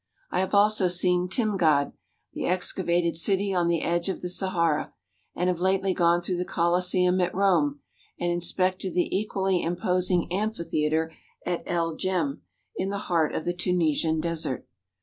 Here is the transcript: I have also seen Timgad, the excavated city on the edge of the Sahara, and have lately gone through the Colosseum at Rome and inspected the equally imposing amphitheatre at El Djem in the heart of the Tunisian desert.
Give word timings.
I 0.31 0.39
have 0.39 0.55
also 0.55 0.87
seen 0.87 1.29
Timgad, 1.29 1.93
the 2.33 2.47
excavated 2.47 3.15
city 3.15 3.53
on 3.53 3.67
the 3.67 3.83
edge 3.83 4.09
of 4.09 4.21
the 4.23 4.29
Sahara, 4.29 4.95
and 5.35 5.47
have 5.47 5.59
lately 5.59 5.93
gone 5.93 6.23
through 6.23 6.37
the 6.37 6.43
Colosseum 6.43 7.21
at 7.21 7.35
Rome 7.35 7.81
and 8.19 8.31
inspected 8.31 8.95
the 8.95 9.15
equally 9.15 9.61
imposing 9.61 10.31
amphitheatre 10.33 11.13
at 11.45 11.61
El 11.67 11.95
Djem 11.95 12.41
in 12.75 12.89
the 12.89 12.97
heart 12.97 13.35
of 13.35 13.45
the 13.45 13.53
Tunisian 13.53 14.19
desert. 14.19 14.67